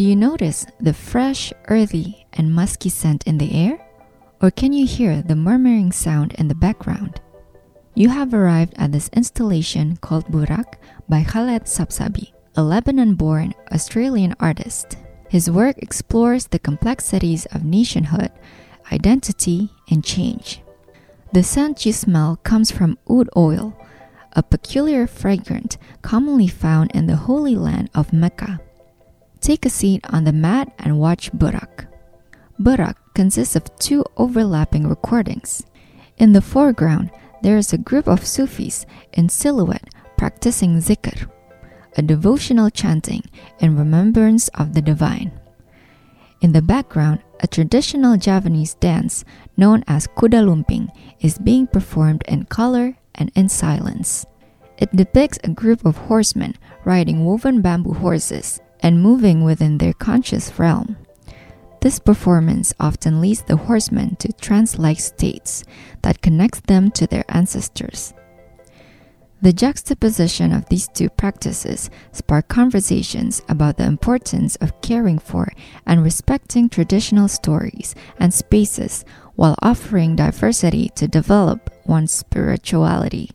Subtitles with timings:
[0.00, 3.86] Do you notice the fresh, earthy, and musky scent in the air?
[4.40, 7.20] Or can you hear the murmuring sound in the background?
[7.94, 10.76] You have arrived at this installation called Buraq
[11.06, 14.96] by Khaled Sabsabi, a Lebanon born Australian artist.
[15.28, 18.32] His work explores the complexities of nationhood,
[18.90, 20.62] identity, and change.
[21.34, 23.78] The scent you smell comes from oud oil,
[24.32, 28.62] a peculiar fragrant commonly found in the Holy Land of Mecca.
[29.40, 31.86] Take a seat on the mat and watch Buraq.
[32.60, 35.64] Buraq consists of two overlapping recordings.
[36.18, 37.10] In the foreground,
[37.42, 41.30] there is a group of Sufis in silhouette practicing zikr,
[41.96, 43.22] a devotional chanting
[43.60, 45.32] in remembrance of the divine.
[46.42, 49.24] In the background, a traditional Javanese dance
[49.56, 54.26] known as kuda lumping is being performed in color and in silence.
[54.76, 60.58] It depicts a group of horsemen riding woven bamboo horses and moving within their conscious
[60.58, 60.96] realm.
[61.80, 65.64] This performance often leads the horsemen to trance-like states
[66.02, 68.12] that connects them to their ancestors.
[69.42, 75.50] The juxtaposition of these two practices spark conversations about the importance of caring for
[75.86, 79.02] and respecting traditional stories and spaces
[79.36, 83.30] while offering diversity to develop one's spirituality.